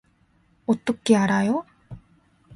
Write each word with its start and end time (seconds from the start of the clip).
어떻게 0.65 1.15
알아요? 1.15 1.63